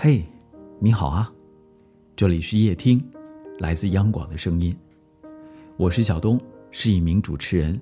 [0.00, 0.24] 嘿，
[0.78, 1.28] 你好啊，
[2.14, 3.04] 这里是夜听，
[3.58, 4.72] 来自央广的声音，
[5.76, 6.40] 我是小东，
[6.70, 7.78] 是一名主持人，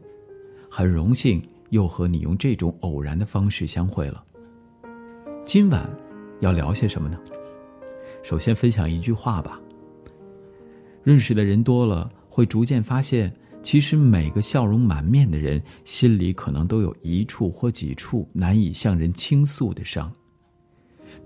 [0.70, 4.24] 很荣幸又和你用这种偶然的方式相会了。
[5.44, 5.86] 今晚
[6.40, 7.20] 要聊些什么呢？
[8.22, 9.60] 首先分享一句话吧。
[11.02, 13.30] 认识的人多了，会逐渐发现，
[13.62, 20.10] 其实每个笑容满面的人，心里可能都有一处或几处难以向人倾诉的伤。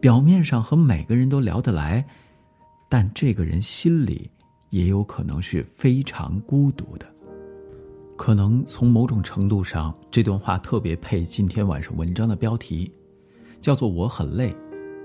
[0.00, 2.04] 表面上和每个人都聊得来，
[2.88, 4.30] 但这个人心里
[4.70, 7.06] 也有可能是非常孤独的。
[8.16, 12.90] 可能从某种程度上，这段话特别配今天晚上文章的标题，
[13.60, 14.54] 叫做“我很累，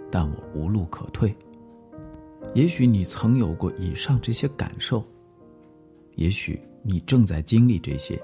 [0.09, 1.33] 但我无路可退”。
[2.55, 5.03] 也许你曾有过以上这些感受，
[6.15, 8.17] 也许你正在经历这些，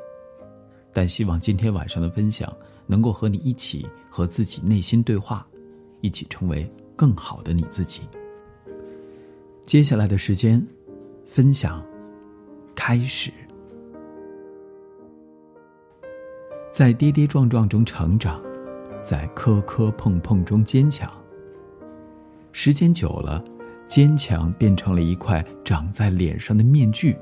[0.93, 2.53] 但希望今天晚上的分享
[2.87, 5.45] 能够和你一起和自己内心对话。
[6.01, 8.01] 一起成为更好的你自己。
[9.61, 10.65] 接下来的时间，
[11.25, 11.83] 分享
[12.75, 13.31] 开始。
[16.71, 18.41] 在跌跌撞撞中成长，
[19.01, 21.11] 在磕磕碰碰中坚强。
[22.53, 23.43] 时间久了，
[23.87, 27.15] 坚强变成了一块长在脸上的面具，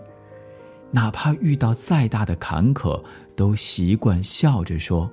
[0.91, 3.03] 哪怕遇到再大的坎坷，
[3.35, 5.09] 都习惯笑着说：“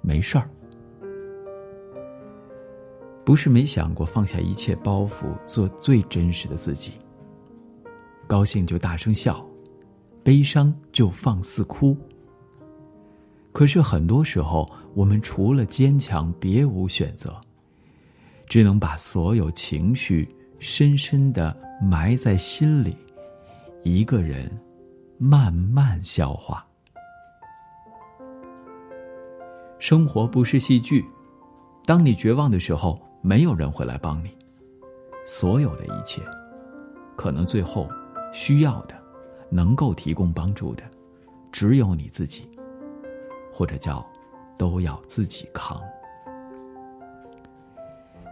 [0.00, 0.48] 没事儿。”
[3.24, 6.92] 不是没想过放下一切包袱，做最真实的自己。
[8.26, 9.44] 高兴就大声笑，
[10.24, 11.96] 悲伤就放肆哭。
[13.52, 17.40] 可是很多时候，我们除了坚强，别无选择，
[18.46, 22.96] 只能把所有情绪深深的埋在心里，
[23.82, 24.50] 一个人
[25.18, 26.66] 慢慢消化。
[29.78, 31.04] 生活不是戏剧，
[31.84, 33.00] 当你绝望的时候。
[33.22, 34.30] 没有人会来帮你，
[35.26, 36.22] 所有的一切，
[37.16, 37.88] 可能最后
[38.32, 38.94] 需要的，
[39.50, 40.82] 能够提供帮助的，
[41.52, 42.48] 只有你自己，
[43.52, 44.04] 或者叫
[44.56, 45.80] 都要自己扛。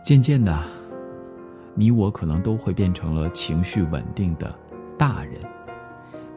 [0.02, 0.58] 渐渐的，
[1.74, 4.58] 你我可能都会变成了情绪稳定的
[4.96, 5.34] 大人，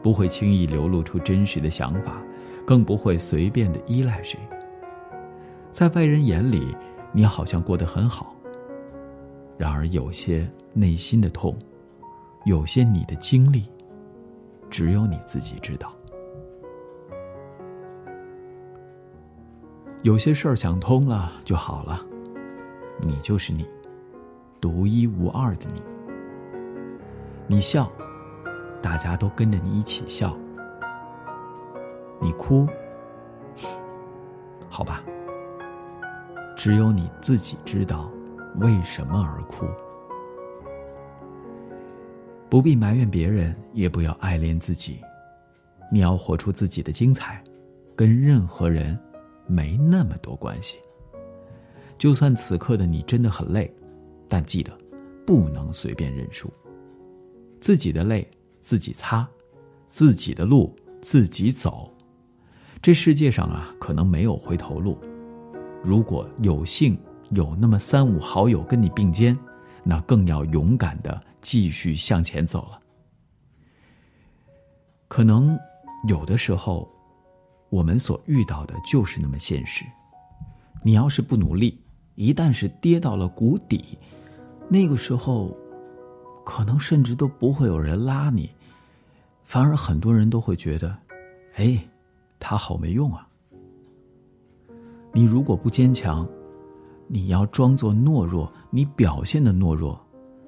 [0.02, 2.22] 不会轻易流露出真实的想法，
[2.66, 4.38] 更不会随便的依赖谁。
[5.70, 6.76] 在外人眼里，
[7.12, 8.31] 你好像过得很好。
[9.62, 11.56] 然而，有些内心的痛，
[12.46, 13.64] 有些你的经历，
[14.68, 15.94] 只有你自己知道。
[20.02, 22.04] 有些事儿想通了就好了，
[23.02, 23.64] 你就是你，
[24.60, 25.80] 独一无二的你。
[27.46, 27.88] 你笑，
[28.82, 30.36] 大家都跟着你一起笑；
[32.20, 32.66] 你哭，
[34.68, 35.04] 好吧，
[36.56, 38.10] 只有你自己知道。
[38.62, 39.66] 为什么而哭？
[42.48, 45.00] 不必埋怨别人，也不要爱怜自己。
[45.90, 47.42] 你要活出自己的精彩，
[47.96, 48.96] 跟任何人
[49.48, 50.78] 没那么多关系。
[51.98, 53.68] 就算此刻的你真的很累，
[54.28, 54.72] 但记得
[55.26, 56.48] 不能随便认输。
[57.60, 58.30] 自己的泪
[58.60, 59.28] 自己擦，
[59.88, 61.92] 自己的路自己走。
[62.80, 64.96] 这世界上啊，可能没有回头路。
[65.82, 66.96] 如果有幸。
[67.32, 69.36] 有那么三五好友跟你并肩，
[69.82, 72.78] 那更要勇敢的继续向前走了。
[75.08, 75.58] 可能
[76.06, 76.86] 有的时候，
[77.70, 79.82] 我们所遇到的就是那么现实。
[80.82, 81.80] 你要是不努力，
[82.16, 83.98] 一旦是跌到了谷底，
[84.68, 85.56] 那个时候，
[86.44, 88.50] 可能甚至都不会有人拉你，
[89.42, 90.94] 反而很多人都会觉得，
[91.56, 91.78] 哎，
[92.38, 93.26] 他好没用啊。
[95.14, 96.28] 你如果不坚强。
[97.06, 100.00] 你要装作懦弱，你表现的懦弱，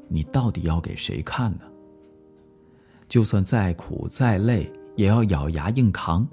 [0.08, 1.64] 你到底要给谁看呢？
[3.08, 6.26] 就算再苦再累，也要咬牙硬扛。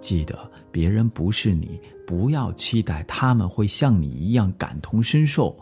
[0.00, 5.56] 记得别人不是你，不要期待他们会像你一样感同身受。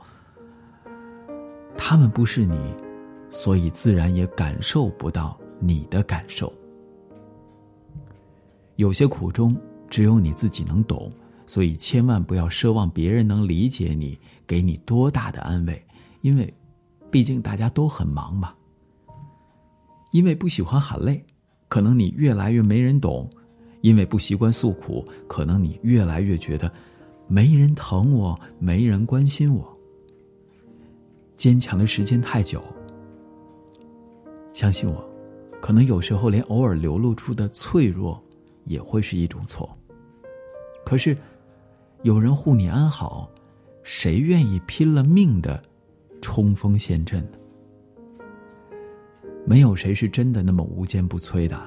[1.76, 2.58] 他们不是你，
[3.30, 6.52] 所以自然也感受不到你的感受。
[8.76, 9.56] 有些苦衷，
[9.88, 11.10] 只有你自己能懂。
[11.46, 15.80] 所以，千万不要奢望别人能理解你，给你多大的安慰，
[16.20, 16.52] 因为，
[17.08, 18.52] 毕竟大家都很忙嘛。
[20.10, 21.24] 因为不喜欢喊累，
[21.68, 23.28] 可能你越来越没人懂；
[23.80, 26.70] 因为不习惯诉苦，可能你越来越觉得，
[27.28, 29.78] 没人疼我，没人关心我。
[31.36, 32.60] 坚强的时间太久，
[34.52, 35.08] 相信我，
[35.60, 38.20] 可能有时候连偶尔流露出的脆弱，
[38.64, 39.70] 也会是一种错。
[40.84, 41.16] 可是。
[42.06, 43.28] 有人护你安好，
[43.82, 45.60] 谁愿意拼了命的
[46.22, 47.38] 冲锋陷阵呢？
[49.44, 51.60] 没有谁是真的那么无坚不摧的，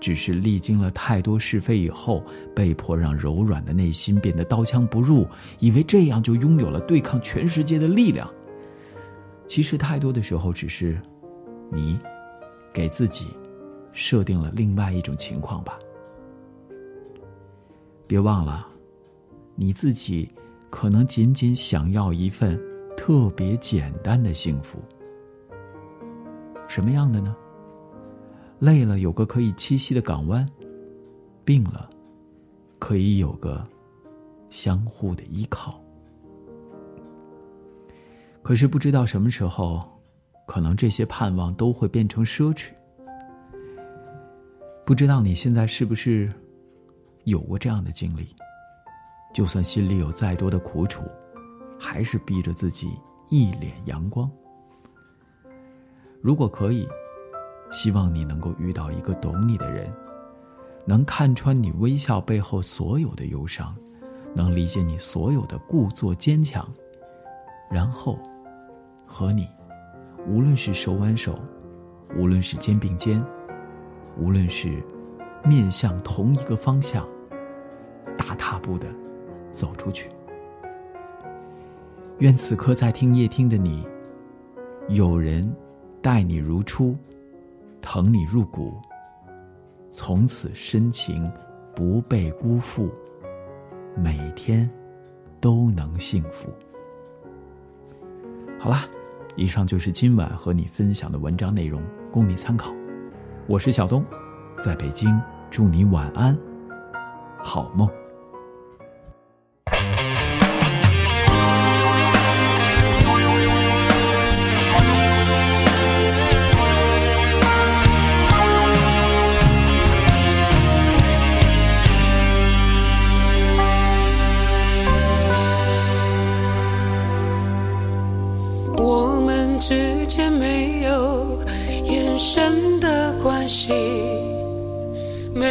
[0.00, 2.24] 只是历经了太多是非以后，
[2.56, 5.24] 被迫让柔软的内心变得刀枪不入，
[5.60, 8.28] 以为这样就拥有了对抗全世界的力量。
[9.46, 11.00] 其实，太多的时候只是
[11.70, 11.96] 你
[12.72, 13.28] 给自己
[13.92, 15.78] 设定了另外一种情况吧。
[18.08, 18.66] 别忘了，
[19.54, 20.30] 你自己
[20.70, 22.60] 可能仅仅想要一份
[22.96, 24.78] 特别简单的幸福。
[26.68, 27.36] 什么样的呢？
[28.58, 30.48] 累了有个可以栖息的港湾，
[31.44, 31.90] 病了
[32.78, 33.66] 可以有个
[34.50, 35.78] 相互的依靠。
[38.42, 39.82] 可是不知道什么时候，
[40.46, 42.70] 可能这些盼望都会变成奢侈。
[44.84, 46.32] 不知道你现在是不是
[47.24, 48.34] 有过这样的经历？
[49.32, 51.02] 就算心里有再多的苦楚，
[51.78, 52.90] 还是逼着自己
[53.30, 54.30] 一脸阳光。
[56.20, 56.86] 如果可以，
[57.70, 59.90] 希望你能够遇到一个懂你的人，
[60.84, 63.74] 能看穿你微笑背后所有的忧伤，
[64.34, 66.68] 能理解你所有的故作坚强，
[67.70, 68.18] 然后
[69.06, 69.48] 和你，
[70.26, 71.38] 无论是手挽手，
[72.16, 73.24] 无论是肩并肩，
[74.18, 74.82] 无论是
[75.42, 77.08] 面向同一个方向，
[78.18, 78.86] 大踏步的
[79.52, 80.10] 走出去。
[82.18, 83.86] 愿此刻在听夜听的你，
[84.88, 85.48] 有人。
[86.02, 86.96] 待你如初，
[87.80, 88.74] 疼你入骨。
[89.88, 91.30] 从此深情
[91.76, 92.90] 不被辜负，
[93.94, 94.68] 每天
[95.40, 96.52] 都能幸福。
[98.58, 98.88] 好啦，
[99.36, 102.74] 以上就是今晚和你分享的文章内容，供你参考。
[103.46, 104.04] 我是小东，
[104.58, 105.16] 在北京，
[105.52, 106.36] 祝你晚安，
[107.44, 107.88] 好梦。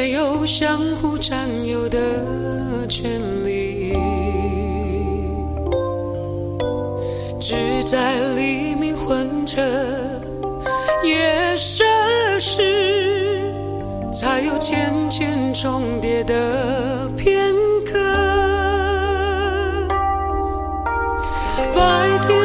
[0.02, 2.00] 没有相互占有的
[2.90, 3.94] 权利，
[7.40, 7.54] 只
[7.86, 9.62] 在黎明混着
[11.04, 11.84] 夜色
[12.40, 13.54] 时，
[14.12, 17.54] 才有渐渐重叠的片
[17.86, 18.00] 刻。
[21.76, 22.41] 白天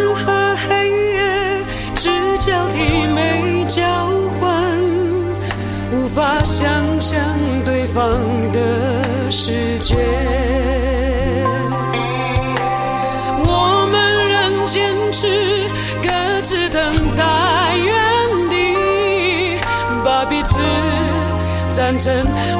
[7.08, 7.20] 向
[7.64, 8.02] 对方
[8.50, 9.94] 的世界，
[13.44, 15.28] 我们仍坚持
[16.02, 16.08] 各
[16.42, 17.22] 自等在
[17.76, 17.94] 原
[18.50, 19.60] 地，
[20.04, 20.58] 把彼此
[21.70, 22.12] 站成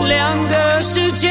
[0.06, 1.28] 两个世界。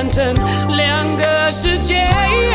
[0.00, 0.34] 变成
[0.74, 2.49] 两个世界。